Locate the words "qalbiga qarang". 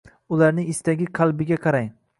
1.21-1.97